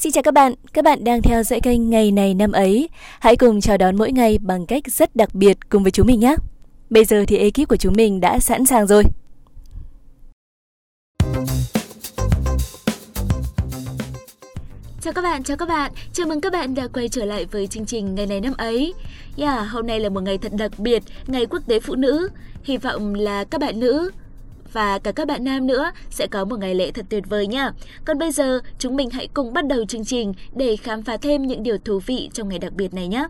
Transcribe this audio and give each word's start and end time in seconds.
Xin 0.00 0.12
chào 0.12 0.22
các 0.22 0.34
bạn, 0.34 0.54
các 0.72 0.84
bạn 0.84 1.04
đang 1.04 1.22
theo 1.22 1.42
dõi 1.42 1.60
kênh 1.60 1.90
Ngày 1.90 2.12
này 2.12 2.34
năm 2.34 2.52
ấy. 2.52 2.88
Hãy 3.20 3.36
cùng 3.36 3.60
chào 3.60 3.76
đón 3.76 3.96
mỗi 3.96 4.12
ngày 4.12 4.38
bằng 4.38 4.66
cách 4.66 4.82
rất 4.86 5.16
đặc 5.16 5.34
biệt 5.34 5.68
cùng 5.68 5.82
với 5.82 5.92
chúng 5.92 6.06
mình 6.06 6.20
nhé. 6.20 6.34
Bây 6.90 7.04
giờ 7.04 7.24
thì 7.28 7.36
ekip 7.36 7.68
của 7.68 7.76
chúng 7.76 7.94
mình 7.96 8.20
đã 8.20 8.38
sẵn 8.38 8.66
sàng 8.66 8.86
rồi. 8.86 9.04
Chào 15.00 15.12
các 15.12 15.22
bạn, 15.22 15.42
chào 15.42 15.56
các 15.56 15.68
bạn. 15.68 15.92
Chào 16.12 16.26
mừng 16.26 16.40
các 16.40 16.52
bạn 16.52 16.74
đã 16.74 16.88
quay 16.92 17.08
trở 17.08 17.24
lại 17.24 17.44
với 17.44 17.66
chương 17.66 17.86
trình 17.86 18.14
Ngày 18.14 18.26
này 18.26 18.40
năm 18.40 18.52
ấy. 18.58 18.94
Yeah, 19.36 19.68
hôm 19.68 19.86
nay 19.86 20.00
là 20.00 20.08
một 20.08 20.22
ngày 20.22 20.38
thật 20.38 20.52
đặc 20.58 20.78
biệt, 20.78 21.02
Ngày 21.26 21.46
Quốc 21.46 21.62
tế 21.66 21.80
Phụ 21.80 21.94
nữ. 21.94 22.28
Hy 22.62 22.76
vọng 22.76 23.14
là 23.14 23.44
các 23.44 23.60
bạn 23.60 23.80
nữ 23.80 24.10
và 24.72 24.98
cả 24.98 25.12
các 25.12 25.28
bạn 25.28 25.44
nam 25.44 25.66
nữa 25.66 25.90
sẽ 26.10 26.26
có 26.26 26.44
một 26.44 26.58
ngày 26.58 26.74
lễ 26.74 26.90
thật 26.90 27.06
tuyệt 27.08 27.24
vời 27.28 27.46
nha. 27.46 27.72
Còn 28.04 28.18
bây 28.18 28.32
giờ, 28.32 28.60
chúng 28.78 28.96
mình 28.96 29.10
hãy 29.10 29.28
cùng 29.34 29.52
bắt 29.52 29.66
đầu 29.66 29.84
chương 29.84 30.04
trình 30.04 30.32
để 30.52 30.76
khám 30.76 31.02
phá 31.02 31.16
thêm 31.16 31.42
những 31.42 31.62
điều 31.62 31.78
thú 31.78 32.00
vị 32.06 32.30
trong 32.32 32.48
ngày 32.48 32.58
đặc 32.58 32.72
biệt 32.72 32.94
này 32.94 33.08
nhé. 33.08 33.26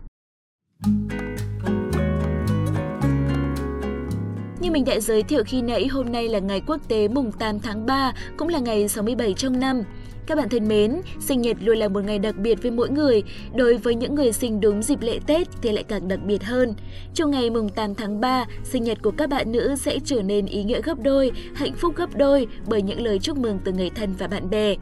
Như 4.59 4.71
mình 4.71 4.85
đã 4.85 4.99
giới 4.99 5.23
thiệu 5.23 5.43
khi 5.43 5.61
nãy, 5.61 5.87
hôm 5.87 6.11
nay 6.11 6.27
là 6.27 6.39
ngày 6.39 6.61
quốc 6.67 6.87
tế 6.87 7.07
mùng 7.07 7.31
8 7.31 7.59
tháng 7.59 7.85
3, 7.85 8.13
cũng 8.37 8.47
là 8.47 8.59
ngày 8.59 8.87
67 8.87 9.33
trong 9.33 9.59
năm. 9.59 9.83
Các 10.27 10.37
bạn 10.37 10.49
thân 10.49 10.67
mến, 10.67 11.01
sinh 11.19 11.41
nhật 11.41 11.57
luôn 11.61 11.77
là 11.77 11.87
một 11.87 12.03
ngày 12.03 12.19
đặc 12.19 12.37
biệt 12.37 12.61
với 12.61 12.71
mỗi 12.71 12.89
người. 12.89 13.23
Đối 13.55 13.77
với 13.77 13.95
những 13.95 14.15
người 14.15 14.31
sinh 14.31 14.61
đúng 14.61 14.81
dịp 14.81 15.01
lễ 15.01 15.19
Tết 15.27 15.47
thì 15.61 15.71
lại 15.71 15.83
càng 15.83 16.07
đặc 16.07 16.19
biệt 16.25 16.43
hơn. 16.43 16.73
Trong 17.13 17.31
ngày 17.31 17.49
mùng 17.49 17.69
8 17.69 17.95
tháng 17.95 18.21
3, 18.21 18.45
sinh 18.63 18.83
nhật 18.83 19.01
của 19.01 19.11
các 19.11 19.29
bạn 19.29 19.51
nữ 19.51 19.75
sẽ 19.75 19.99
trở 20.05 20.21
nên 20.21 20.45
ý 20.45 20.63
nghĩa 20.63 20.81
gấp 20.81 20.99
đôi, 21.03 21.31
hạnh 21.53 21.73
phúc 21.73 21.95
gấp 21.95 22.15
đôi 22.15 22.47
bởi 22.67 22.81
những 22.81 23.01
lời 23.01 23.19
chúc 23.19 23.37
mừng 23.37 23.59
từ 23.63 23.71
người 23.71 23.89
thân 23.89 24.13
và 24.19 24.27
bạn 24.27 24.49
bè. 24.49 24.75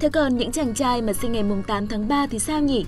Thế 0.00 0.08
còn 0.08 0.36
những 0.36 0.52
chàng 0.52 0.74
trai 0.74 1.02
mà 1.02 1.12
sinh 1.12 1.32
ngày 1.32 1.42
mùng 1.42 1.62
8 1.62 1.86
tháng 1.86 2.08
3 2.08 2.26
thì 2.26 2.38
sao 2.38 2.60
nhỉ? 2.60 2.84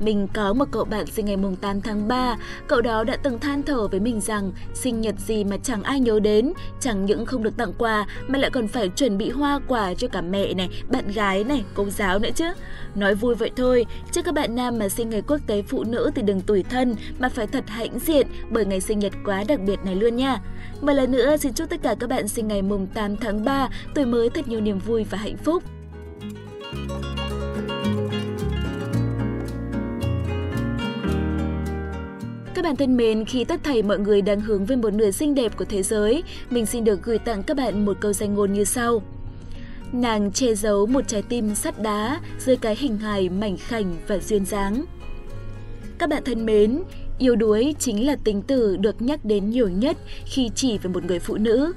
Mình 0.00 0.28
có 0.34 0.52
một 0.52 0.64
cậu 0.70 0.84
bạn 0.84 1.06
sinh 1.06 1.26
ngày 1.26 1.36
mùng 1.36 1.56
8 1.56 1.80
tháng 1.80 2.08
3, 2.08 2.36
cậu 2.66 2.80
đó 2.80 3.04
đã 3.04 3.16
từng 3.22 3.38
than 3.38 3.62
thở 3.62 3.88
với 3.88 4.00
mình 4.00 4.20
rằng 4.20 4.52
sinh 4.74 5.00
nhật 5.00 5.14
gì 5.18 5.44
mà 5.44 5.56
chẳng 5.62 5.82
ai 5.82 6.00
nhớ 6.00 6.20
đến, 6.20 6.52
chẳng 6.80 7.06
những 7.06 7.26
không 7.26 7.42
được 7.42 7.56
tặng 7.56 7.72
quà 7.78 8.06
mà 8.28 8.38
lại 8.38 8.50
còn 8.50 8.68
phải 8.68 8.88
chuẩn 8.88 9.18
bị 9.18 9.30
hoa 9.30 9.60
quả 9.68 9.94
cho 9.94 10.08
cả 10.08 10.20
mẹ 10.20 10.54
này, 10.54 10.68
bạn 10.88 11.12
gái 11.12 11.44
này, 11.44 11.64
cô 11.74 11.84
giáo 11.90 12.18
nữa 12.18 12.30
chứ. 12.34 12.44
Nói 12.94 13.14
vui 13.14 13.34
vậy 13.34 13.50
thôi, 13.56 13.86
chứ 14.12 14.22
các 14.22 14.34
bạn 14.34 14.54
nam 14.54 14.78
mà 14.78 14.88
sinh 14.88 15.10
ngày 15.10 15.22
quốc 15.22 15.40
tế 15.46 15.62
phụ 15.62 15.84
nữ 15.84 16.10
thì 16.14 16.22
đừng 16.22 16.40
tủi 16.40 16.62
thân 16.62 16.94
mà 17.18 17.28
phải 17.28 17.46
thật 17.46 17.64
hãnh 17.66 17.98
diện 17.98 18.26
bởi 18.50 18.64
ngày 18.64 18.80
sinh 18.80 18.98
nhật 18.98 19.12
quá 19.24 19.44
đặc 19.48 19.60
biệt 19.60 19.84
này 19.84 19.94
luôn 19.94 20.16
nha. 20.16 20.40
Một 20.80 20.92
lần 20.92 21.10
nữa 21.10 21.36
xin 21.36 21.52
chúc 21.52 21.70
tất 21.70 21.82
cả 21.82 21.94
các 22.00 22.10
bạn 22.10 22.28
sinh 22.28 22.48
ngày 22.48 22.62
mùng 22.62 22.86
8 22.86 23.16
tháng 23.16 23.44
3 23.44 23.68
tuổi 23.94 24.04
mới 24.04 24.30
thật 24.30 24.48
nhiều 24.48 24.60
niềm 24.60 24.78
vui 24.78 25.04
và 25.10 25.18
hạnh 25.18 25.36
phúc. 25.36 25.62
Các 32.58 32.62
bạn 32.62 32.76
thân 32.76 32.96
mến, 32.96 33.24
khi 33.24 33.44
tất 33.44 33.64
thảy 33.64 33.82
mọi 33.82 33.98
người 33.98 34.22
đang 34.22 34.40
hướng 34.40 34.64
về 34.64 34.76
một 34.76 34.94
nửa 34.94 35.10
xinh 35.10 35.34
đẹp 35.34 35.56
của 35.56 35.64
thế 35.64 35.82
giới, 35.82 36.22
mình 36.50 36.66
xin 36.66 36.84
được 36.84 37.02
gửi 37.02 37.18
tặng 37.18 37.42
các 37.42 37.56
bạn 37.56 37.84
một 37.84 37.96
câu 38.00 38.12
danh 38.12 38.34
ngôn 38.34 38.52
như 38.52 38.64
sau. 38.64 39.02
Nàng 39.92 40.32
che 40.32 40.54
giấu 40.54 40.86
một 40.86 41.08
trái 41.08 41.22
tim 41.22 41.54
sắt 41.54 41.82
đá 41.82 42.20
dưới 42.38 42.56
cái 42.56 42.76
hình 42.76 42.96
hài 42.96 43.28
mảnh 43.28 43.56
khảnh 43.56 43.96
và 44.06 44.18
duyên 44.18 44.44
dáng. 44.44 44.84
Các 45.98 46.08
bạn 46.08 46.22
thân 46.24 46.46
mến, 46.46 46.82
yêu 47.18 47.36
đuối 47.36 47.74
chính 47.78 48.06
là 48.06 48.16
tính 48.24 48.42
từ 48.42 48.76
được 48.76 49.02
nhắc 49.02 49.24
đến 49.24 49.50
nhiều 49.50 49.68
nhất 49.68 49.96
khi 50.24 50.50
chỉ 50.54 50.78
về 50.78 50.90
một 50.90 51.04
người 51.04 51.18
phụ 51.18 51.36
nữ. 51.36 51.72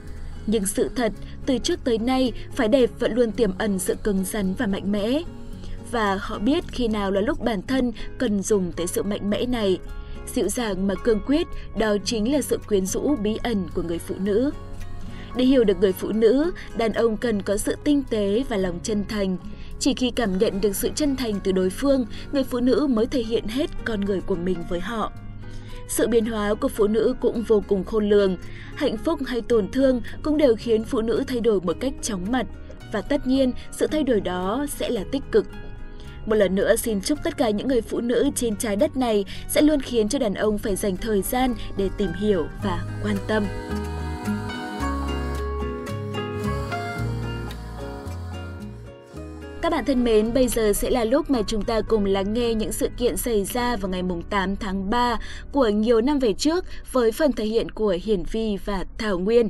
Nhưng 0.48 0.66
sự 0.66 0.90
thật, 0.96 1.12
từ 1.46 1.58
trước 1.58 1.80
tới 1.84 1.98
nay, 1.98 2.34
phải 2.56 2.68
đẹp 2.68 2.90
vẫn 3.00 3.14
luôn 3.14 3.32
tiềm 3.32 3.58
ẩn 3.58 3.80
sự 3.80 3.96
cứng 4.04 4.26
rắn 4.26 4.54
và 4.58 4.68
mạnh 4.68 4.92
mẽ. 4.92 5.22
Và 5.92 6.18
họ 6.22 6.40
biết 6.40 6.64
khi 6.68 6.88
nào 6.88 7.12
là 7.12 7.22
lúc 7.22 7.44
bản 7.44 7.62
thân 7.62 7.92
cần 8.18 8.44
dùng 8.44 8.72
tới 8.72 8.88
sự 8.88 9.04
mạnh 9.04 9.30
mẽ 9.30 9.46
này– 9.46 9.80
dịu 10.28 10.48
dàng 10.48 10.88
mà 10.88 10.96
cương 10.96 11.20
quyết, 11.26 11.48
đó 11.78 11.96
chính 12.06 12.34
là 12.34 12.42
sự 12.42 12.60
quyến 12.68 12.86
rũ 12.86 13.16
bí 13.16 13.38
ẩn 13.44 13.68
của 13.74 13.82
người 13.82 14.00
phụ 14.00 14.16
nữ. 14.20 14.52
Để 15.36 15.46
hiểu 15.46 15.64
được 15.64 15.78
người 15.80 15.94
phụ 15.94 16.12
nữ, 16.12 16.52
đàn 16.78 16.94
ông 16.94 17.18
cần 17.18 17.42
có 17.42 17.58
sự 17.58 17.76
tinh 17.84 18.04
tế 18.10 18.44
và 18.50 18.58
lòng 18.58 18.80
chân 18.84 19.06
thành. 19.10 19.38
Chỉ 19.80 19.94
khi 19.94 20.12
cảm 20.12 20.38
nhận 20.38 20.62
được 20.62 20.76
sự 20.76 20.90
chân 20.96 21.16
thành 21.16 21.40
từ 21.44 21.52
đối 21.52 21.70
phương, 21.70 22.06
người 22.32 22.44
phụ 22.44 22.60
nữ 22.60 22.88
mới 22.90 23.06
thể 23.06 23.24
hiện 23.24 23.48
hết 23.48 23.70
con 23.86 24.02
người 24.02 24.22
của 24.22 24.36
mình 24.36 24.58
với 24.70 24.80
họ. 24.80 25.12
Sự 25.88 26.08
biến 26.08 26.26
hóa 26.26 26.54
của 26.54 26.68
phụ 26.68 26.88
nữ 26.88 27.16
cũng 27.22 27.44
vô 27.44 27.64
cùng 27.68 27.84
khôn 27.84 28.10
lường. 28.10 28.38
Hạnh 28.76 28.98
phúc 28.98 29.20
hay 29.26 29.42
tổn 29.42 29.72
thương 29.72 30.02
cũng 30.24 30.38
đều 30.38 30.56
khiến 30.56 30.84
phụ 30.84 31.02
nữ 31.02 31.24
thay 31.28 31.40
đổi 31.40 31.62
một 31.62 31.78
cách 31.80 31.94
chóng 32.02 32.32
mặt. 32.32 32.46
Và 32.94 33.02
tất 33.02 33.28
nhiên, 33.28 33.54
sự 33.72 33.88
thay 33.88 34.04
đổi 34.04 34.22
đó 34.22 34.66
sẽ 34.70 34.90
là 34.90 35.04
tích 35.12 35.24
cực 35.32 35.46
một 36.26 36.36
lần 36.36 36.56
nữa 36.56 36.76
xin 36.76 37.02
chúc 37.02 37.20
tất 37.24 37.38
cả 37.38 37.50
những 37.50 37.68
người 37.68 37.82
phụ 37.82 38.02
nữ 38.02 38.30
trên 38.36 38.56
trái 38.56 38.76
đất 38.76 38.98
này 38.98 39.26
sẽ 39.50 39.62
luôn 39.62 39.82
khiến 39.82 40.10
cho 40.10 40.20
đàn 40.20 40.34
ông 40.34 40.58
phải 40.58 40.76
dành 40.76 40.98
thời 40.98 41.22
gian 41.22 41.54
để 41.78 41.90
tìm 41.98 42.10
hiểu 42.20 42.48
và 42.64 42.86
quan 43.04 43.16
tâm. 43.28 43.46
Các 49.62 49.72
bạn 49.72 49.86
thân 49.86 50.04
mến, 50.04 50.34
bây 50.34 50.48
giờ 50.48 50.74
sẽ 50.74 50.90
là 50.90 51.04
lúc 51.04 51.30
mà 51.30 51.40
chúng 51.48 51.64
ta 51.64 51.82
cùng 51.82 52.06
lắng 52.06 52.34
nghe 52.34 52.54
những 52.54 52.72
sự 52.72 52.90
kiện 52.98 53.18
xảy 53.18 53.46
ra 53.46 53.76
vào 53.76 53.90
ngày 53.92 54.04
8 54.30 54.56
tháng 54.56 54.90
3 54.90 55.20
của 55.52 55.68
nhiều 55.68 56.02
năm 56.02 56.20
về 56.20 56.34
trước 56.34 56.66
với 56.92 57.12
phần 57.12 57.32
thể 57.32 57.46
hiện 57.46 57.72
của 57.72 57.98
Hiển 58.04 58.24
Vi 58.32 58.58
và 58.66 58.86
Thảo 58.98 59.20
Nguyên. 59.20 59.50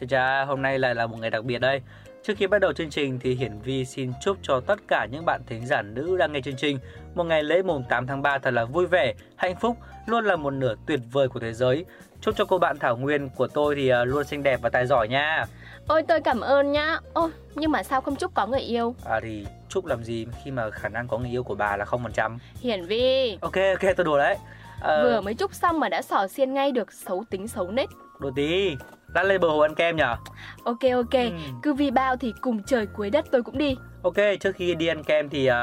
Chào 0.00 0.06
cha, 0.08 0.44
hôm 0.44 0.62
nay 0.62 0.78
lại 0.78 0.94
là 0.94 1.06
một 1.06 1.16
ngày 1.20 1.30
đặc 1.30 1.44
biệt 1.44 1.58
đây. 1.58 1.80
Trước 2.22 2.34
khi 2.36 2.46
bắt 2.46 2.58
đầu 2.58 2.72
chương 2.72 2.90
trình 2.90 3.18
thì 3.18 3.34
Hiển 3.34 3.58
Vi 3.58 3.84
xin 3.84 4.12
chúc 4.20 4.36
cho 4.42 4.60
tất 4.60 4.78
cả 4.88 5.06
những 5.10 5.24
bạn 5.24 5.40
thính 5.46 5.66
giả 5.66 5.82
nữ 5.82 6.16
đang 6.18 6.32
nghe 6.32 6.40
chương 6.40 6.56
trình 6.56 6.78
một 7.14 7.24
ngày 7.24 7.42
lễ 7.42 7.62
mùng 7.62 7.84
8 7.88 8.06
tháng 8.06 8.22
3 8.22 8.38
thật 8.38 8.50
là 8.50 8.64
vui 8.64 8.86
vẻ, 8.86 9.14
hạnh 9.36 9.56
phúc, 9.60 9.76
luôn 10.06 10.24
là 10.24 10.36
một 10.36 10.50
nửa 10.50 10.74
tuyệt 10.86 11.00
vời 11.12 11.28
của 11.28 11.40
thế 11.40 11.52
giới. 11.52 11.84
Chúc 12.20 12.36
cho 12.36 12.44
cô 12.44 12.58
bạn 12.58 12.78
Thảo 12.78 12.96
Nguyên 12.96 13.28
của 13.28 13.46
tôi 13.46 13.74
thì 13.74 13.88
à, 13.88 14.04
luôn 14.04 14.24
xinh 14.24 14.42
đẹp 14.42 14.60
và 14.62 14.68
tài 14.68 14.86
giỏi 14.86 15.08
nha. 15.08 15.44
Ôi 15.88 16.02
tôi 16.08 16.20
cảm 16.20 16.40
ơn 16.40 16.72
nhá. 16.72 16.98
Ôi 17.12 17.30
nhưng 17.54 17.70
mà 17.70 17.82
sao 17.82 18.00
không 18.00 18.16
chúc 18.16 18.34
có 18.34 18.46
người 18.46 18.60
yêu? 18.60 18.94
À 19.04 19.20
thì 19.22 19.46
chúc 19.68 19.86
làm 19.86 20.04
gì 20.04 20.26
khi 20.44 20.50
mà 20.50 20.70
khả 20.70 20.88
năng 20.88 21.08
có 21.08 21.18
người 21.18 21.30
yêu 21.30 21.42
của 21.42 21.54
bà 21.54 21.76
là 21.76 21.84
không 21.84 22.02
phần 22.02 22.12
trăm. 22.12 22.38
Hiển 22.60 22.86
Vi. 22.86 23.38
Ok 23.40 23.54
ok 23.54 23.96
tôi 23.96 24.04
đùa 24.04 24.18
đấy. 24.18 24.36
À... 24.82 25.02
Vừa 25.02 25.20
mới 25.20 25.34
chúc 25.34 25.54
xong 25.54 25.80
mà 25.80 25.88
đã 25.88 26.02
xỏ 26.02 26.26
xiên 26.28 26.54
ngay 26.54 26.72
được 26.72 26.92
xấu 26.92 27.24
tính 27.30 27.48
xấu 27.48 27.70
nết. 27.70 27.88
Đồ 28.20 28.30
tí 28.36 28.76
Lát 29.14 29.22
lên 29.22 29.40
bờ 29.40 29.48
hồ 29.48 29.58
ăn 29.58 29.74
kem 29.74 29.96
nhở? 29.96 30.16
Ok 30.64 30.78
ok, 30.94 31.12
ừ. 31.12 31.30
cứ 31.62 31.74
vì 31.74 31.90
bao 31.90 32.16
thì 32.16 32.32
cùng 32.40 32.62
trời 32.62 32.86
cuối 32.86 33.10
đất 33.10 33.26
tôi 33.30 33.42
cũng 33.42 33.58
đi. 33.58 33.74
Ok, 34.02 34.16
trước 34.40 34.56
khi 34.56 34.74
đi 34.74 34.86
ăn 34.86 35.02
kem 35.04 35.28
thì 35.28 35.50
uh, 35.50 35.54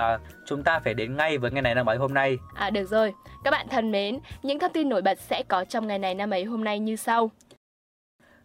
chúng 0.46 0.64
ta 0.64 0.80
phải 0.80 0.94
đến 0.94 1.18
ngay 1.18 1.38
với 1.38 1.52
ngày 1.52 1.62
này 1.62 1.76
năm 1.76 1.86
ấy 1.86 1.98
hôm 1.98 2.14
nay. 2.14 2.38
À 2.56 2.70
được 2.70 2.86
rồi, 2.86 3.14
các 3.44 3.52
bạn 3.52 3.68
thân 3.70 3.92
mến, 3.92 4.20
những 4.44 4.60
thông 4.60 4.72
tin 4.74 4.90
nổi 4.90 5.02
bật 5.02 5.20
sẽ 5.20 5.44
có 5.48 5.66
trong 5.66 5.88
ngày 5.88 6.00
này 6.00 6.16
năm 6.16 6.30
ấy 6.30 6.44
hôm 6.44 6.64
nay 6.64 6.80
như 6.80 6.96
sau. 6.96 7.32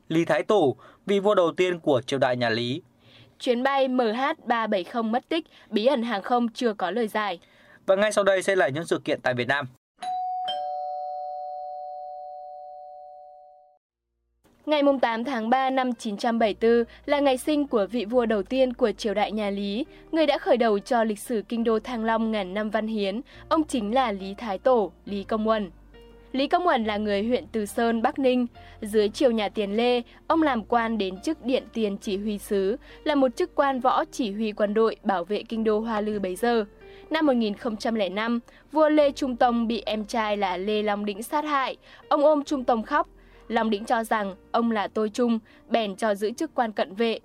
Lý 0.08 0.24
Thái 0.24 0.42
Tổ, 0.42 0.76
vị 1.06 1.20
vua 1.20 1.34
đầu 1.34 1.52
tiên 1.56 1.80
của 1.80 2.00
triều 2.06 2.18
đại 2.18 2.36
nhà 2.36 2.48
Lý. 2.48 2.82
Chuyến 3.38 3.62
bay 3.62 3.88
MH370 3.88 5.02
mất 5.02 5.28
tích, 5.28 5.46
bí 5.70 5.86
ẩn 5.86 6.02
hàng 6.02 6.22
không 6.22 6.48
chưa 6.48 6.74
có 6.74 6.90
lời 6.90 7.08
giải. 7.08 7.40
Và 7.86 7.96
ngay 7.96 8.12
sau 8.12 8.24
đây 8.24 8.42
sẽ 8.42 8.56
là 8.56 8.68
những 8.68 8.86
sự 8.86 9.00
kiện 9.04 9.20
tại 9.20 9.34
Việt 9.34 9.48
Nam. 9.48 9.66
Ngày 14.66 14.82
8 15.02 15.24
tháng 15.24 15.50
3 15.50 15.70
năm 15.70 15.92
974 15.92 16.84
là 17.06 17.20
ngày 17.20 17.38
sinh 17.38 17.66
của 17.66 17.86
vị 17.90 18.04
vua 18.04 18.26
đầu 18.26 18.42
tiên 18.42 18.72
của 18.72 18.92
triều 18.92 19.14
đại 19.14 19.32
nhà 19.32 19.50
Lý, 19.50 19.86
người 20.12 20.26
đã 20.26 20.38
khởi 20.38 20.56
đầu 20.56 20.78
cho 20.78 21.04
lịch 21.04 21.18
sử 21.18 21.42
kinh 21.48 21.64
đô 21.64 21.78
Thăng 21.78 22.04
Long 22.04 22.32
ngàn 22.32 22.54
năm 22.54 22.70
văn 22.70 22.86
hiến. 22.86 23.20
Ông 23.48 23.64
chính 23.64 23.94
là 23.94 24.12
Lý 24.12 24.34
Thái 24.38 24.58
Tổ, 24.58 24.92
Lý 25.04 25.24
Công 25.24 25.48
Uẩn. 25.48 25.70
Lý 26.32 26.46
Công 26.46 26.66
Uẩn 26.66 26.84
là 26.84 26.96
người 26.96 27.22
huyện 27.22 27.44
Từ 27.52 27.66
Sơn, 27.66 28.02
Bắc 28.02 28.18
Ninh. 28.18 28.46
Dưới 28.82 29.08
triều 29.08 29.30
nhà 29.30 29.48
Tiền 29.48 29.76
Lê, 29.76 30.02
ông 30.26 30.42
làm 30.42 30.64
quan 30.64 30.98
đến 30.98 31.20
chức 31.20 31.44
Điện 31.44 31.62
Tiền 31.72 31.96
Chỉ 31.98 32.16
huy 32.16 32.38
sứ, 32.38 32.76
là 33.04 33.14
một 33.14 33.36
chức 33.36 33.54
quan 33.54 33.80
võ 33.80 34.04
chỉ 34.04 34.32
huy 34.32 34.52
quân 34.52 34.74
đội 34.74 34.96
bảo 35.02 35.24
vệ 35.24 35.42
kinh 35.42 35.64
đô 35.64 35.80
Hoa 35.80 36.00
Lư 36.00 36.18
bấy 36.18 36.36
giờ. 36.36 36.64
Năm 37.10 37.26
1005, 37.26 38.40
vua 38.72 38.88
Lê 38.88 39.10
Trung 39.10 39.36
Tông 39.36 39.66
bị 39.66 39.82
em 39.86 40.04
trai 40.04 40.36
là 40.36 40.56
Lê 40.56 40.82
Long 40.82 41.04
Đĩnh 41.04 41.22
sát 41.22 41.44
hại. 41.44 41.76
Ông 42.08 42.24
ôm 42.24 42.44
Trung 42.44 42.64
Tông 42.64 42.82
khóc, 42.82 43.08
Long 43.48 43.70
Đĩnh 43.70 43.84
cho 43.84 44.04
rằng 44.04 44.34
ông 44.52 44.70
là 44.70 44.88
tôi 44.88 45.08
trung, 45.08 45.38
bèn 45.68 45.96
cho 45.96 46.14
giữ 46.14 46.30
chức 46.30 46.54
quan 46.54 46.72
cận 46.72 46.94
vệ. 46.94 47.18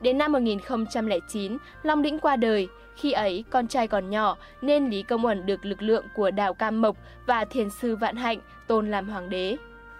Đến 0.00 0.18
năm 0.18 0.32
1009, 0.32 1.56
Long 1.82 2.02
Đĩnh 2.02 2.18
qua 2.18 2.36
đời. 2.36 2.68
Khi 2.96 3.12
ấy, 3.12 3.44
con 3.50 3.68
trai 3.68 3.88
còn 3.88 4.10
nhỏ 4.10 4.36
nên 4.62 4.90
Lý 4.90 5.02
Công 5.02 5.24
Uẩn 5.24 5.46
được 5.46 5.64
lực 5.64 5.82
lượng 5.82 6.04
của 6.14 6.30
đào 6.30 6.54
Cam 6.54 6.82
Mộc 6.82 6.96
và 7.26 7.44
thiền 7.44 7.70
sư 7.70 7.96
Vạn 7.96 8.16
Hạnh 8.16 8.38
tôn 8.66 8.90
làm 8.90 9.08
hoàng 9.08 9.30
đế. 9.30 9.56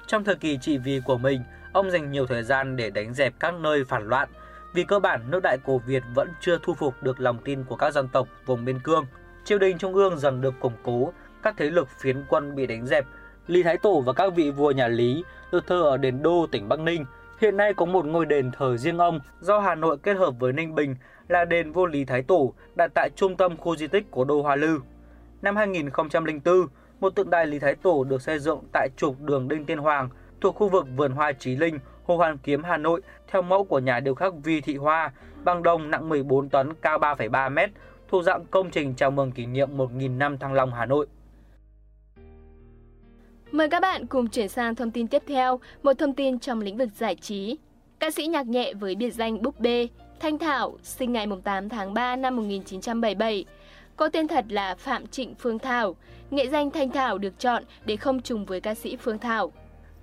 Trong 0.07 0.25
thời 0.25 0.35
kỳ 0.35 0.59
trị 0.59 0.79
vì 0.79 1.01
của 1.05 1.19
mình, 1.19 1.43
ông 1.73 1.91
dành 1.91 2.11
nhiều 2.11 2.27
thời 2.27 2.43
gian 2.43 2.77
để 2.77 2.91
đánh 2.91 3.15
dẹp 3.15 3.35
các 3.41 3.55
nơi 3.55 3.85
phản 3.85 4.09
loạn. 4.09 4.29
Vì 4.75 4.85
cơ 4.85 4.99
bản, 4.99 5.31
nước 5.31 5.41
Đại 5.43 5.59
Cổ 5.65 5.79
Việt 5.87 6.03
vẫn 6.15 6.29
chưa 6.41 6.59
thu 6.63 6.75
phục 6.75 7.03
được 7.03 7.21
lòng 7.21 7.39
tin 7.45 7.65
của 7.65 7.77
các 7.77 7.95
dân 7.95 8.09
tộc 8.09 8.29
vùng 8.47 8.65
biên 8.65 8.81
cương. 8.81 9.07
Triều 9.45 9.59
đình 9.59 9.79
trung 9.79 9.95
ương 9.95 10.19
dần 10.19 10.41
được 10.41 10.55
củng 10.61 10.77
cố, 10.83 11.13
các 11.43 11.55
thế 11.57 11.71
lực 11.71 11.89
phiến 11.99 12.25
quân 12.29 12.55
bị 12.55 12.67
đánh 12.67 12.87
dẹp. 12.87 13.05
Lý 13.47 13.63
Thái 13.63 13.79
Tổ 13.79 14.01
và 14.01 14.13
các 14.13 14.35
vị 14.35 14.51
vua 14.51 14.71
nhà 14.71 14.89
Lý 14.89 15.25
được 15.53 15.67
thờ 15.67 15.83
ở 15.83 15.97
đền 15.97 16.23
Đô, 16.23 16.47
tỉnh 16.47 16.69
Bắc 16.69 16.81
Ninh. 16.81 17.05
Hiện 17.41 17.57
nay 17.57 17.75
có 17.75 17.87
một 17.87 18.07
ngôi 18.07 18.27
đền 18.27 18.51
thờ 18.51 18.77
riêng 18.77 18.99
ông 18.99 19.21
do 19.41 19.59
Hà 19.59 19.75
Nội 19.75 19.97
kết 20.03 20.15
hợp 20.15 20.35
với 20.39 20.53
Ninh 20.53 20.75
Bình 20.75 20.97
là 21.29 21.45
đền 21.45 21.73
Vô 21.73 21.87
Lý 21.87 22.05
Thái 22.05 22.23
Tổ 22.23 22.53
đặt 22.75 22.91
tại 22.95 23.11
trung 23.17 23.37
tâm 23.37 23.57
khu 23.57 23.77
di 23.77 23.87
tích 23.87 24.11
của 24.11 24.25
Đô 24.25 24.43
Hoa 24.43 24.57
Lư. 24.57 24.81
Năm 25.43 25.57
2004, 25.57 26.67
một 27.01 27.11
tượng 27.11 27.31
đài 27.31 27.47
Lý 27.47 27.59
Thái 27.59 27.75
Tổ 27.75 28.05
được 28.05 28.23
xây 28.23 28.39
dựng 28.39 28.61
tại 28.73 28.89
trục 28.97 29.21
đường 29.21 29.49
Đinh 29.49 29.65
Tiên 29.65 29.79
Hoàng 29.79 30.09
thuộc 30.41 30.55
khu 30.57 30.69
vực 30.69 30.87
vườn 30.97 31.13
hoa 31.13 31.33
Chí 31.33 31.57
Linh, 31.57 31.79
Hồ 32.05 32.17
Hoàn 32.17 32.39
Kiếm, 32.39 32.63
Hà 32.65 32.77
Nội 32.77 33.01
theo 33.29 33.43
mẫu 33.43 33.65
của 33.65 33.79
nhà 33.79 34.01
điêu 34.01 34.15
khắc 34.15 34.35
Vi 34.45 34.61
Thị 34.61 34.77
Hoa, 34.77 35.13
bằng 35.45 35.63
đồng 35.63 35.91
nặng 35.91 36.09
14 36.09 36.49
tấn, 36.49 36.75
cao 36.75 36.99
3,3 36.99 37.51
m, 37.51 37.73
thuộc 38.09 38.25
dạng 38.25 38.45
công 38.51 38.71
trình 38.71 38.95
chào 38.95 39.11
mừng 39.11 39.33
kỷ 39.33 39.47
niệm 39.47 39.77
1.000 39.77 40.19
năm 40.19 40.39
Thăng 40.39 40.53
Long 40.53 40.73
Hà 40.73 40.87
Nội. 40.87 41.07
Mời 43.53 43.69
các 43.69 43.81
bạn 43.81 44.07
cùng 44.07 44.29
chuyển 44.29 44.49
sang 44.49 44.75
thông 44.75 44.91
tin 44.91 45.07
tiếp 45.07 45.23
theo, 45.27 45.61
một 45.83 45.93
thông 45.99 46.15
tin 46.15 46.39
trong 46.39 46.61
lĩnh 46.61 46.77
vực 46.77 46.89
giải 46.99 47.15
trí. 47.15 47.57
Ca 47.99 48.11
sĩ 48.11 48.27
nhạc 48.27 48.47
nhẹ 48.47 48.75
với 48.75 48.95
biệt 48.95 49.11
danh 49.11 49.43
Búp 49.43 49.61
Bê, 49.61 49.89
Thanh 50.21 50.39
Thảo, 50.39 50.79
sinh 50.83 51.13
ngày 51.13 51.27
8 51.45 51.69
tháng 51.69 51.95
3 51.95 52.17
năm 52.17 52.37
1977. 52.37 53.45
Cô 53.97 54.09
tên 54.09 54.29
thật 54.29 54.45
là 54.49 54.75
Phạm 54.75 55.07
Trịnh 55.07 55.35
Phương 55.35 55.59
Thảo. 55.59 55.97
Nghệ 56.31 56.47
danh 56.49 56.71
Thanh 56.71 56.91
Thảo 56.91 57.19
được 57.19 57.39
chọn 57.39 57.63
để 57.85 57.97
không 57.97 58.23
trùng 58.23 58.45
với 58.45 58.61
ca 58.61 58.75
sĩ 58.75 58.97
Phương 58.97 59.19
Thảo. 59.19 59.53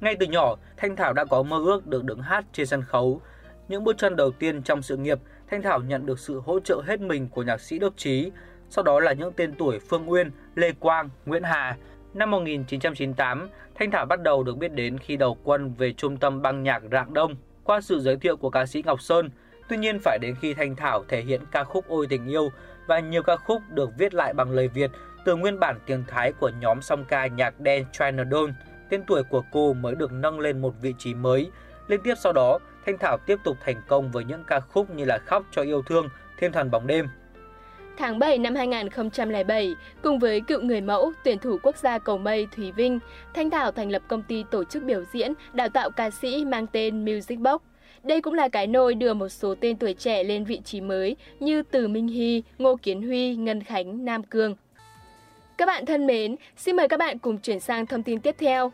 Ngay 0.02 0.16
từ 0.20 0.26
nhỏ, 0.26 0.56
Thanh 0.78 0.96
Thảo 0.96 1.14
đã 1.14 1.26
có 1.26 1.44
mơ 1.44 1.58
ước 1.66 1.88
được 1.88 2.04
đứng 2.04 2.22
hát 2.22 2.46
trên 2.54 2.68
sân 2.68 2.84
khấu. 2.84 3.22
Những 3.68 3.84
bước 3.84 3.98
chân 3.98 4.16
đầu 4.16 4.32
tiên 4.32 4.64
trong 4.64 4.82
sự 4.82 4.98
nghiệp, 4.98 5.20
Thanh 5.50 5.62
Thảo 5.62 5.80
nhận 5.80 6.06
được 6.06 6.20
sự 6.20 6.42
hỗ 6.46 6.60
trợ 6.60 6.82
hết 6.88 7.02
mình 7.02 7.28
của 7.28 7.44
nhạc 7.44 7.62
sĩ 7.62 7.80
Đức 7.80 7.98
Trí, 7.98 8.32
sau 8.70 8.84
đó 8.84 9.00
là 9.00 9.14
những 9.14 9.34
tên 9.34 9.54
tuổi 9.58 9.80
Phương 9.80 10.12
Uyên, 10.12 10.32
Lê 10.56 10.72
Quang, 10.72 11.10
Nguyễn 11.26 11.44
Hà. 11.44 11.78
Năm 12.14 12.32
1998, 12.32 13.50
Thanh 13.76 13.92
Thảo 13.92 14.06
bắt 14.06 14.22
đầu 14.22 14.44
được 14.44 14.58
biết 14.58 14.74
đến 14.74 14.98
khi 14.98 15.18
đầu 15.18 15.38
quân 15.44 15.74
về 15.74 15.94
trung 15.94 16.18
tâm 16.18 16.42
băng 16.42 16.64
nhạc 16.64 16.84
Rạng 16.92 17.14
Đông 17.14 17.36
qua 17.64 17.82
sự 17.82 18.00
giới 18.00 18.16
thiệu 18.18 18.38
của 18.38 18.50
ca 18.50 18.66
sĩ 18.66 18.84
Ngọc 18.86 19.02
Sơn. 19.02 19.30
Tuy 19.70 19.78
nhiên 19.78 20.00
phải 20.00 20.18
đến 20.22 20.36
khi 20.42 20.54
Thanh 20.54 20.76
Thảo 20.76 21.04
thể 21.08 21.22
hiện 21.22 21.42
ca 21.52 21.64
khúc 21.64 21.86
Ôi 21.88 22.08
tình 22.10 22.28
yêu 22.28 22.50
và 22.88 23.00
nhiều 23.00 23.24
ca 23.24 23.36
khúc 23.38 23.62
được 23.70 23.90
viết 23.98 24.14
lại 24.14 24.34
bằng 24.34 24.52
lời 24.52 24.68
Việt 24.68 24.92
từ 25.26 25.36
nguyên 25.36 25.60
bản 25.60 25.80
tiếng 25.86 26.04
Thái 26.08 26.32
của 26.32 26.52
nhóm 26.60 26.82
song 26.82 27.06
ca 27.06 27.28
nhạc 27.28 27.60
đen 27.60 27.86
China 27.92 28.24
tên 28.90 29.04
tuổi 29.08 29.24
của 29.24 29.44
cô 29.52 29.74
mới 29.74 29.96
được 29.96 30.12
nâng 30.12 30.40
lên 30.40 30.62
một 30.62 30.74
vị 30.82 30.94
trí 30.98 31.14
mới. 31.14 31.52
Liên 31.88 32.02
tiếp 32.04 32.14
sau 32.18 32.34
đó, 32.34 32.60
Thanh 32.86 32.98
Thảo 32.98 33.18
tiếp 33.26 33.40
tục 33.44 33.58
thành 33.66 33.82
công 33.88 34.12
với 34.12 34.24
những 34.24 34.44
ca 34.44 34.60
khúc 34.60 34.90
như 34.90 35.06
là 35.06 35.18
Khóc 35.18 35.44
cho 35.52 35.62
yêu 35.62 35.82
thương, 35.82 36.10
Thiên 36.38 36.52
thần 36.52 36.72
bóng 36.72 36.88
đêm. 36.88 37.08
Tháng 37.98 38.20
7 38.20 38.38
năm 38.38 38.56
2007, 38.56 39.76
cùng 40.02 40.20
với 40.20 40.42
cựu 40.42 40.62
người 40.62 40.82
mẫu, 40.82 41.14
tuyển 41.24 41.40
thủ 41.40 41.58
quốc 41.64 41.78
gia 41.78 41.98
cầu 41.98 42.18
mây 42.18 42.48
Thúy 42.56 42.72
Vinh, 42.72 43.00
Thanh 43.34 43.50
Thảo 43.50 43.72
thành 43.72 43.92
lập 43.92 44.02
công 44.08 44.24
ty 44.24 44.44
tổ 44.52 44.64
chức 44.64 44.84
biểu 44.84 45.04
diễn, 45.14 45.34
đào 45.54 45.70
tạo 45.70 45.90
ca 45.90 46.10
sĩ 46.10 46.46
mang 46.46 46.68
tên 46.68 47.06
Music 47.06 47.40
Box. 47.40 47.62
Đây 48.04 48.22
cũng 48.22 48.34
là 48.34 48.50
cái 48.50 48.68
nôi 48.68 48.96
đưa 48.96 49.14
một 49.14 49.30
số 49.30 49.56
tên 49.56 49.78
tuổi 49.78 49.94
trẻ 49.94 50.24
lên 50.24 50.44
vị 50.44 50.62
trí 50.66 50.82
mới 50.82 51.16
như 51.40 51.64
Từ 51.64 51.88
Minh 51.88 52.08
Hy, 52.08 52.44
Ngô 52.58 52.76
Kiến 52.76 53.02
Huy, 53.02 53.36
Ngân 53.36 53.64
Khánh, 53.64 54.06
Nam 54.06 54.24
Cương. 54.24 54.56
Các 55.58 55.66
bạn 55.66 55.86
thân 55.86 56.08
mến, 56.08 56.36
xin 56.58 56.76
mời 56.76 56.88
các 56.88 56.98
bạn 56.98 57.20
cùng 57.20 57.38
chuyển 57.38 57.60
sang 57.60 57.86
thông 57.86 58.04
tin 58.04 58.20
tiếp 58.20 58.36
theo. 58.40 58.72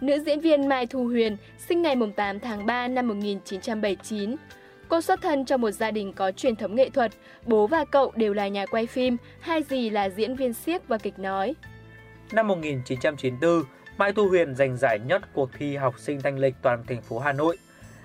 Nữ 0.00 0.18
diễn 0.26 0.40
viên 0.40 0.68
Mai 0.68 0.86
Thu 0.86 1.04
Huyền, 1.04 1.36
sinh 1.68 1.82
ngày 1.82 1.96
8 2.16 2.40
tháng 2.40 2.66
3 2.66 2.88
năm 2.88 3.08
1979. 3.08 4.36
Cô 4.88 5.00
xuất 5.00 5.22
thân 5.22 5.44
trong 5.44 5.60
một 5.60 5.70
gia 5.70 5.90
đình 5.90 6.12
có 6.12 6.30
truyền 6.32 6.56
thống 6.56 6.74
nghệ 6.74 6.90
thuật, 6.90 7.12
bố 7.46 7.66
và 7.66 7.84
cậu 7.84 8.12
đều 8.16 8.34
là 8.34 8.48
nhà 8.48 8.66
quay 8.66 8.86
phim, 8.86 9.16
hai 9.40 9.62
dì 9.62 9.90
là 9.90 10.08
diễn 10.08 10.36
viên 10.36 10.52
siếc 10.52 10.88
và 10.88 10.98
kịch 10.98 11.18
nói. 11.18 11.54
Năm 12.32 12.46
1994, 12.46 13.62
Mai 13.98 14.12
Thu 14.12 14.28
Huyền 14.28 14.54
giành 14.54 14.76
giải 14.76 14.98
nhất 14.98 15.22
cuộc 15.32 15.50
thi 15.58 15.76
học 15.76 15.94
sinh 15.98 16.20
thanh 16.20 16.38
lịch 16.38 16.54
toàn 16.62 16.84
thành 16.86 17.02
phố 17.02 17.18
Hà 17.18 17.32
Nội. 17.32 17.56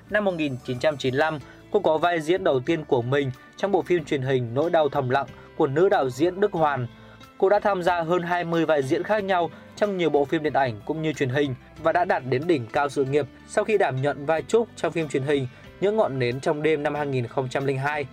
Năm 0.10 0.26
1995, 0.26 1.40
cô 1.72 1.80
có 1.80 1.98
vai 1.98 2.22
diễn 2.22 2.44
đầu 2.44 2.60
tiên 2.60 2.86
của 2.86 3.02
mình 3.02 3.32
trong 3.58 3.72
bộ 3.72 3.82
phim 3.82 4.06
truyền 4.06 4.22
hình 4.22 4.54
Nỗi 4.54 4.70
đau 4.70 4.90
thầm 4.90 5.10
lặng 5.10 5.28
của 5.58 5.68
nữ 5.68 5.90
đạo 5.90 6.10
diễn 6.10 6.40
Đức 6.40 6.52
Hoàn. 6.52 6.88
Cô 7.38 7.50
đã 7.50 7.60
tham 7.60 7.84
gia 7.84 8.02
hơn 8.02 8.24
20 8.24 8.66
vai 8.66 8.84
diễn 8.84 9.04
khác 9.04 9.24
nhau 9.24 9.50
trong 9.76 9.98
nhiều 9.98 10.10
bộ 10.10 10.26
phim 10.26 10.44
điện 10.44 10.54
ảnh 10.54 10.82
cũng 10.86 11.02
như 11.02 11.14
truyền 11.14 11.30
hình 11.30 11.56
và 11.84 11.92
đã 11.92 12.06
đạt 12.06 12.24
đến 12.30 12.42
đỉnh 12.48 12.66
cao 12.74 12.90
sự 12.90 13.06
nghiệp 13.06 13.26
sau 13.48 13.64
khi 13.64 13.78
đảm 13.78 14.02
nhận 14.02 14.26
vai 14.26 14.42
Trúc 14.42 14.68
trong 14.76 14.92
phim 14.92 15.08
truyền 15.10 15.24
hình 15.24 15.48
những 15.82 15.98
ngọn 15.98 16.20
nến 16.20 16.40
trong 16.40 16.64
đêm 16.64 16.84
năm 16.84 16.96
2002. 16.96 18.06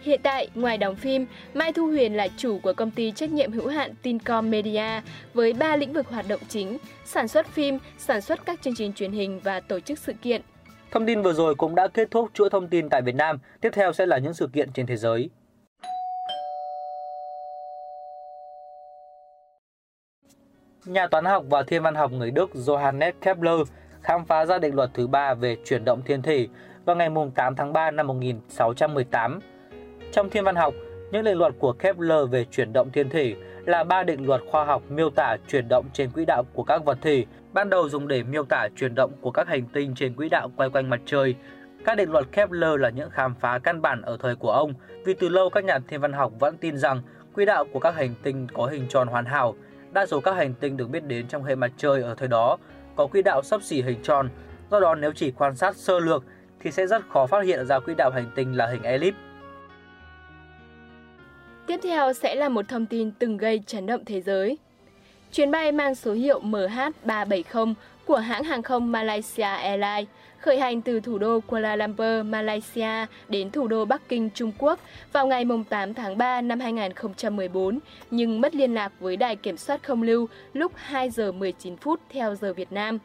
Hiện 0.00 0.20
tại, 0.22 0.48
ngoài 0.54 0.78
đóng 0.78 0.96
phim, 0.96 1.26
Mai 1.54 1.72
Thu 1.72 1.86
Huyền 1.86 2.16
là 2.16 2.28
chủ 2.36 2.58
của 2.62 2.72
công 2.72 2.90
ty 2.90 3.12
trách 3.12 3.30
nhiệm 3.30 3.52
hữu 3.52 3.68
hạn 3.68 3.94
Tincom 4.02 4.50
Media 4.50 5.00
với 5.34 5.52
3 5.52 5.76
lĩnh 5.76 5.92
vực 5.92 6.08
hoạt 6.08 6.28
động 6.28 6.40
chính, 6.48 6.78
sản 7.04 7.28
xuất 7.28 7.46
phim, 7.46 7.78
sản 7.98 8.20
xuất 8.20 8.46
các 8.46 8.62
chương 8.62 8.74
trình 8.76 8.92
truyền 8.92 9.12
hình 9.12 9.40
và 9.44 9.60
tổ 9.60 9.80
chức 9.80 9.98
sự 9.98 10.12
kiện. 10.22 10.42
Thông 10.90 11.06
tin 11.06 11.22
vừa 11.22 11.32
rồi 11.32 11.54
cũng 11.54 11.74
đã 11.74 11.88
kết 11.88 12.10
thúc 12.10 12.30
chuỗi 12.34 12.50
thông 12.50 12.68
tin 12.68 12.88
tại 12.88 13.02
Việt 13.02 13.14
Nam. 13.14 13.38
Tiếp 13.60 13.70
theo 13.72 13.92
sẽ 13.92 14.06
là 14.06 14.18
những 14.18 14.34
sự 14.34 14.48
kiện 14.52 14.72
trên 14.72 14.86
thế 14.86 14.96
giới. 14.96 15.30
Nhà 20.84 21.06
toán 21.06 21.24
học 21.24 21.44
và 21.50 21.62
thiên 21.62 21.82
văn 21.82 21.94
học 21.94 22.12
người 22.12 22.30
Đức 22.30 22.50
Johannes 22.54 23.12
Kepler 23.20 23.60
khám 24.02 24.24
phá 24.24 24.46
ra 24.46 24.58
định 24.58 24.74
luật 24.74 24.90
thứ 24.94 25.06
ba 25.06 25.34
về 25.34 25.56
chuyển 25.64 25.84
động 25.84 26.02
thiên 26.06 26.22
thể 26.22 26.46
vào 26.84 26.96
ngày 26.96 27.08
8 27.34 27.56
tháng 27.56 27.72
3 27.72 27.90
năm 27.90 28.06
1618. 28.06 29.40
Trong 30.12 30.30
thiên 30.30 30.44
văn 30.44 30.56
học, 30.56 30.74
những 31.12 31.24
định 31.24 31.38
luật 31.38 31.54
của 31.58 31.72
Kepler 31.72 32.30
về 32.30 32.44
chuyển 32.50 32.72
động 32.72 32.90
thiên 32.90 33.08
thể 33.08 33.34
là 33.64 33.84
ba 33.84 34.02
định 34.02 34.26
luật 34.26 34.40
khoa 34.50 34.64
học 34.64 34.82
miêu 34.88 35.10
tả 35.10 35.36
chuyển 35.48 35.68
động 35.68 35.86
trên 35.92 36.10
quỹ 36.10 36.24
đạo 36.24 36.44
của 36.52 36.62
các 36.62 36.84
vật 36.84 36.98
thể, 37.02 37.24
ban 37.52 37.70
đầu 37.70 37.88
dùng 37.88 38.08
để 38.08 38.22
miêu 38.22 38.44
tả 38.44 38.68
chuyển 38.76 38.94
động 38.94 39.12
của 39.20 39.30
các 39.30 39.48
hành 39.48 39.66
tinh 39.72 39.94
trên 39.94 40.14
quỹ 40.14 40.28
đạo 40.28 40.50
quay 40.56 40.70
quanh 40.70 40.90
mặt 40.90 41.00
trời. 41.06 41.34
Các 41.84 41.96
định 41.96 42.10
luật 42.10 42.32
Kepler 42.32 42.80
là 42.80 42.90
những 42.90 43.10
khám 43.10 43.34
phá 43.40 43.58
căn 43.58 43.82
bản 43.82 44.02
ở 44.02 44.16
thời 44.20 44.36
của 44.36 44.50
ông, 44.50 44.74
vì 45.04 45.14
từ 45.14 45.28
lâu 45.28 45.50
các 45.50 45.64
nhà 45.64 45.78
thiên 45.88 46.00
văn 46.00 46.12
học 46.12 46.32
vẫn 46.38 46.56
tin 46.56 46.76
rằng 46.76 47.02
quỹ 47.34 47.44
đạo 47.44 47.64
của 47.72 47.78
các 47.78 47.94
hành 47.96 48.14
tinh 48.22 48.46
có 48.54 48.66
hình 48.66 48.86
tròn 48.88 49.08
hoàn 49.08 49.24
hảo. 49.24 49.54
Đa 49.92 50.06
số 50.06 50.20
các 50.20 50.36
hành 50.36 50.54
tinh 50.54 50.76
được 50.76 50.90
biết 50.90 51.04
đến 51.04 51.28
trong 51.28 51.44
hệ 51.44 51.54
mặt 51.54 51.72
trời 51.76 52.02
ở 52.02 52.14
thời 52.14 52.28
đó 52.28 52.58
có 52.96 53.06
quỹ 53.06 53.22
đạo 53.22 53.42
sấp 53.42 53.62
xỉ 53.62 53.82
hình 53.82 54.02
tròn, 54.02 54.28
do 54.70 54.80
đó 54.80 54.94
nếu 54.94 55.12
chỉ 55.12 55.30
quan 55.30 55.56
sát 55.56 55.76
sơ 55.76 56.00
lược 56.00 56.24
thì 56.64 56.70
sẽ 56.70 56.86
rất 56.86 57.08
khó 57.08 57.26
phát 57.26 57.44
hiện 57.44 57.66
ra 57.66 57.78
quỹ 57.78 57.94
đạo 57.94 58.10
hành 58.10 58.30
tinh 58.34 58.56
là 58.56 58.66
hình 58.66 58.82
elip. 58.82 59.14
Tiếp 61.66 61.80
theo 61.82 62.12
sẽ 62.12 62.34
là 62.34 62.48
một 62.48 62.68
thông 62.68 62.86
tin 62.86 63.10
từng 63.18 63.36
gây 63.36 63.62
chấn 63.66 63.86
động 63.86 64.04
thế 64.04 64.20
giới. 64.20 64.58
Chuyến 65.32 65.50
bay 65.50 65.72
mang 65.72 65.94
số 65.94 66.12
hiệu 66.12 66.40
MH370 66.40 67.74
của 68.06 68.16
hãng 68.16 68.44
hàng 68.44 68.62
không 68.62 68.92
Malaysia 68.92 69.42
Airlines 69.42 70.08
khởi 70.44 70.58
hành 70.58 70.82
từ 70.82 71.00
thủ 71.00 71.18
đô 71.18 71.40
Kuala 71.40 71.76
Lumpur, 71.76 72.26
Malaysia 72.26 73.06
đến 73.28 73.50
thủ 73.50 73.68
đô 73.68 73.84
Bắc 73.84 74.08
Kinh, 74.08 74.30
Trung 74.34 74.52
Quốc 74.58 74.80
vào 75.12 75.26
ngày 75.26 75.44
8 75.68 75.94
tháng 75.94 76.18
3 76.18 76.40
năm 76.40 76.60
2014, 76.60 77.78
nhưng 78.10 78.40
mất 78.40 78.54
liên 78.54 78.74
lạc 78.74 78.92
với 79.00 79.16
đài 79.16 79.36
kiểm 79.36 79.56
soát 79.56 79.82
không 79.82 80.02
lưu 80.02 80.28
lúc 80.52 80.72
2 80.74 81.10
giờ 81.10 81.32
19 81.32 81.76
phút 81.76 82.00
theo 82.10 82.34
giờ 82.34 82.52
Việt 82.52 82.72
Nam. 82.72 82.98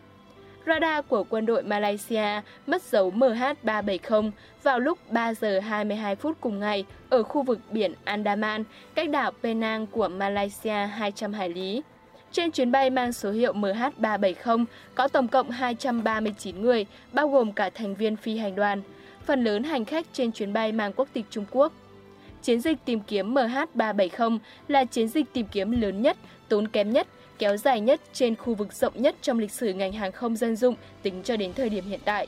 Radar 0.66 1.06
của 1.08 1.24
quân 1.30 1.46
đội 1.46 1.64
Malaysia 1.64 2.42
mất 2.68 2.82
dấu 2.82 3.12
MH370 3.12 4.32
vào 4.64 4.80
lúc 4.80 5.00
3 5.12 5.34
giờ 5.34 5.60
22 5.60 6.16
phút 6.16 6.38
cùng 6.42 6.60
ngày 6.60 6.86
ở 7.10 7.24
khu 7.24 7.44
vực 7.44 7.60
biển 7.72 7.94
Andaman, 8.04 8.64
cách 8.96 9.10
đảo 9.10 9.32
Penang 9.44 9.88
của 9.88 10.08
Malaysia 10.08 10.86
200 10.86 11.34
hải 11.34 11.50
lý. 11.50 11.82
Trên 12.32 12.52
chuyến 12.52 12.72
bay 12.72 12.90
mang 12.90 13.14
số 13.14 13.32
hiệu 13.32 13.54
MH370 13.54 14.66
có 14.96 15.08
tổng 15.08 15.28
cộng 15.28 15.50
239 15.50 16.62
người, 16.62 16.86
bao 17.14 17.28
gồm 17.28 17.52
cả 17.52 17.70
thành 17.70 17.96
viên 17.96 18.16
phi 18.16 18.38
hành 18.38 18.56
đoàn. 18.56 18.82
Phần 19.26 19.44
lớn 19.44 19.64
hành 19.64 19.86
khách 19.86 20.06
trên 20.14 20.32
chuyến 20.32 20.54
bay 20.54 20.72
mang 20.72 20.94
quốc 20.96 21.08
tịch 21.14 21.26
Trung 21.30 21.46
Quốc. 21.52 21.74
Chiến 22.42 22.60
dịch 22.60 22.78
tìm 22.86 23.00
kiếm 23.00 23.34
MH370 23.34 24.40
là 24.68 24.86
chiến 24.86 25.08
dịch 25.08 25.34
tìm 25.34 25.46
kiếm 25.52 25.82
lớn 25.82 26.02
nhất, 26.02 26.18
tốn 26.50 26.68
kém 26.68 26.90
nhất, 26.90 27.08
kéo 27.40 27.58
dài 27.58 27.82
nhất 27.82 28.02
trên 28.14 28.36
khu 28.36 28.54
vực 28.54 28.74
rộng 28.74 28.94
nhất 28.96 29.16
trong 29.22 29.40
lịch 29.40 29.52
sử 29.52 29.74
ngành 29.74 29.94
hàng 29.94 30.12
không 30.12 30.36
dân 30.36 30.56
dụng 30.56 30.76
tính 31.02 31.22
cho 31.24 31.38
đến 31.38 31.54
thời 31.54 31.70
điểm 31.70 31.86
hiện 31.86 32.00
tại. 32.06 32.28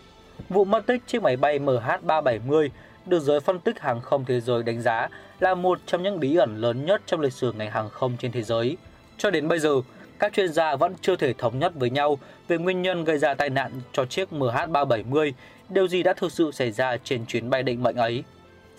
Vụ 0.50 0.66
mất 0.66 0.86
tích 0.86 1.02
chiếc 1.08 1.22
máy 1.22 1.38
bay 1.38 1.60
MH370 1.60 2.70
được 3.06 3.20
giới 3.20 3.40
phân 3.40 3.60
tích 3.60 3.80
hàng 3.80 4.02
không 4.02 4.26
thế 4.26 4.42
giới 4.42 4.64
đánh 4.64 4.82
giá 4.82 5.10
là 5.40 5.56
một 5.56 5.80
trong 5.86 6.04
những 6.04 6.20
bí 6.20 6.36
ẩn 6.36 6.62
lớn 6.62 6.86
nhất 6.86 7.02
trong 7.06 7.20
lịch 7.20 7.34
sử 7.34 7.54
ngành 7.54 7.72
hàng 7.72 7.90
không 7.90 8.18
trên 8.20 8.32
thế 8.32 8.44
giới. 8.44 8.78
Cho 9.18 9.32
đến 9.32 9.48
bây 9.48 9.60
giờ, 9.60 9.82
các 10.20 10.34
chuyên 10.34 10.54
gia 10.54 10.76
vẫn 10.76 10.94
chưa 11.02 11.16
thể 11.16 11.34
thống 11.34 11.60
nhất 11.60 11.74
với 11.76 11.90
nhau 11.90 12.20
về 12.48 12.58
nguyên 12.58 12.82
nhân 12.82 13.04
gây 13.04 13.18
ra 13.18 13.34
tai 13.34 13.50
nạn 13.50 13.72
cho 13.94 14.06
chiếc 14.06 14.30
MH370, 14.32 15.32
điều 15.70 15.88
gì 15.88 16.04
đã 16.04 16.14
thực 16.14 16.32
sự 16.32 16.52
xảy 16.52 16.72
ra 16.72 16.98
trên 17.04 17.26
chuyến 17.26 17.50
bay 17.50 17.64
định 17.64 17.84
mệnh 17.84 17.96
ấy. 17.96 18.24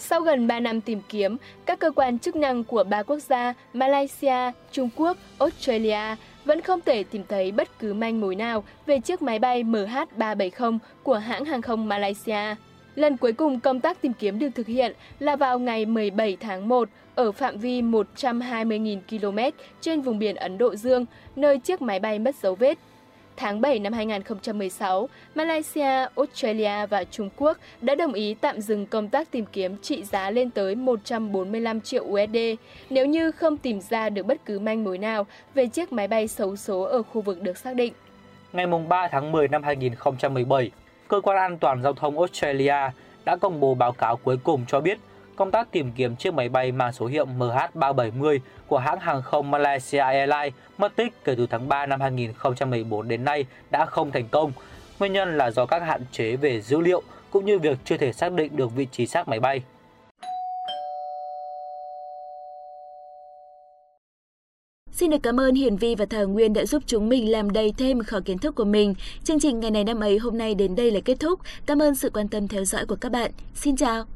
Sau 0.05 0.21
gần 0.21 0.47
3 0.47 0.61
năm 0.61 0.81
tìm 0.81 1.01
kiếm, 1.09 1.37
các 1.67 1.79
cơ 1.79 1.91
quan 1.91 2.19
chức 2.19 2.37
năng 2.37 2.65
của 2.65 2.85
ba 2.85 3.03
quốc 3.03 3.19
gia 3.19 3.55
Malaysia, 3.73 4.53
Trung 4.73 4.89
Quốc, 4.97 5.17
Australia 5.39 6.17
vẫn 6.45 6.61
không 6.61 6.81
thể 6.81 7.03
tìm 7.03 7.23
thấy 7.29 7.53
bất 7.53 7.79
cứ 7.79 7.95
manh 7.95 8.21
mối 8.21 8.35
nào 8.35 8.65
về 8.87 8.99
chiếc 9.01 9.23
máy 9.23 9.39
bay 9.39 9.65
MH370 9.65 10.79
của 11.03 11.15
hãng 11.15 11.45
hàng 11.45 11.63
không 11.63 11.89
Malaysia. 11.89 12.55
Lần 12.95 13.17
cuối 13.17 13.33
cùng 13.33 13.61
công 13.61 13.81
tác 13.81 14.03
tìm 14.03 14.13
kiếm 14.13 14.39
được 14.39 14.49
thực 14.55 14.67
hiện 14.67 14.93
là 15.19 15.37
vào 15.37 15.59
ngày 15.59 15.87
17 15.87 16.37
tháng 16.41 16.69
1 16.69 16.89
ở 17.15 17.33
phạm 17.33 17.59
vi 17.59 17.83
120.000 17.83 18.99
km 19.11 19.39
trên 19.81 20.01
vùng 20.01 20.19
biển 20.19 20.37
Ấn 20.37 20.59
Độ 20.59 20.77
Dương, 20.77 21.07
nơi 21.37 21.59
chiếc 21.59 21.83
máy 21.83 22.01
bay 22.01 22.19
mất 22.19 22.35
dấu 22.43 22.55
vết. 22.55 22.79
Tháng 23.37 23.61
7 23.61 23.79
năm 23.79 23.93
2016, 23.93 25.09
Malaysia, 25.35 26.07
Australia 26.17 26.87
và 26.87 27.05
Trung 27.05 27.31
Quốc 27.37 27.59
đã 27.81 27.95
đồng 27.95 28.13
ý 28.13 28.35
tạm 28.35 28.61
dừng 28.61 28.87
công 28.87 29.09
tác 29.09 29.31
tìm 29.31 29.45
kiếm 29.53 29.77
trị 29.83 30.05
giá 30.05 30.31
lên 30.31 30.51
tới 30.51 30.75
145 30.75 31.81
triệu 31.81 32.05
USD 32.05 32.37
nếu 32.91 33.07
như 33.07 33.31
không 33.31 33.57
tìm 33.57 33.81
ra 33.81 34.09
được 34.09 34.27
bất 34.27 34.45
cứ 34.45 34.59
manh 34.59 34.85
mối 34.85 34.99
nào 34.99 35.27
về 35.55 35.67
chiếc 35.67 35.93
máy 35.93 36.09
bay 36.09 36.29
xấu 36.29 36.57
số 36.57 36.83
ở 36.83 37.03
khu 37.03 37.21
vực 37.21 37.43
được 37.43 37.59
xác 37.59 37.75
định. 37.75 37.93
Ngày 38.53 38.67
3 38.89 39.09
tháng 39.09 39.33
10 39.33 39.49
năm 39.49 39.63
2017, 39.63 40.71
Cơ 41.09 41.21
quan 41.21 41.37
An 41.37 41.59
toàn 41.59 41.83
Giao 41.83 41.93
thông 41.93 42.19
Australia 42.19 42.91
đã 43.25 43.37
công 43.37 43.61
bố 43.61 43.75
báo 43.75 43.93
cáo 43.93 44.17
cuối 44.17 44.37
cùng 44.45 44.65
cho 44.69 44.81
biết 44.81 44.99
công 45.37 45.51
tác 45.51 45.73
tìm 45.73 45.93
kiếm 45.93 46.17
chiếc 46.17 46.35
máy 46.35 46.49
bay 46.49 46.73
mang 46.73 46.93
số 46.93 47.07
hiệu 47.07 47.27
MH370 47.39 48.39
của 48.67 48.79
hãng 48.79 49.01
hàng 49.01 49.23
không 49.23 49.51
Malaysia 49.51 49.99
Airlines 49.99 50.55
mất 50.79 50.97
tích 50.97 51.25
kể 51.25 51.35
từ 51.35 51.47
tháng 51.47 51.69
3 51.69 51.87
năm 51.87 52.01
2014 52.01 53.09
đến 53.09 53.25
nay 53.25 53.45
đã 53.71 53.87
không 53.87 54.11
thành 54.11 54.29
công. 54.29 54.53
Nguyên 54.99 55.13
nhân 55.13 55.39
là 55.39 55.51
do 55.51 55.67
các 55.67 55.83
hạn 55.83 56.01
chế 56.13 56.37
về 56.37 56.61
dữ 56.61 56.81
liệu 56.81 57.03
cũng 57.31 57.45
như 57.45 57.59
việc 57.59 57.79
chưa 57.85 57.97
thể 57.97 58.13
xác 58.13 58.33
định 58.33 58.57
được 58.57 58.73
vị 58.77 58.87
trí 58.93 59.07
xác 59.07 59.29
máy 59.29 59.41
bay. 59.41 59.63
Xin 64.93 65.11
được 65.11 65.23
cảm 65.23 65.41
ơn 65.41 65.55
Hiền 65.55 65.77
Vi 65.77 65.95
và 65.95 66.07
Thảo 66.07 66.29
Nguyên 66.29 66.53
đã 66.53 66.65
giúp 66.65 66.83
chúng 66.87 67.09
mình 67.09 67.31
làm 67.31 67.51
đầy 67.51 67.75
thêm 67.79 68.03
kho 68.03 68.21
kiến 68.25 68.39
thức 68.39 68.55
của 68.55 68.65
mình. 68.65 68.95
Chương 69.25 69.41
trình 69.41 69.61
ngày 69.61 69.71
này 69.71 69.85
năm 69.85 70.01
ấy 70.01 70.19
hôm 70.19 70.39
nay 70.39 70.55
đến 70.55 70.77
đây 70.77 70.91
là 70.91 71.01
kết 71.05 71.21
thúc. 71.21 71.41
Cảm 71.67 71.83
ơn 71.83 71.95
sự 71.95 72.11
quan 72.11 72.29
tâm 72.29 72.49
theo 72.49 72.65
dõi 72.65 72.87
của 72.87 72.97
các 73.01 73.13
bạn. 73.13 73.31
Xin 73.55 73.77
chào! 73.77 74.12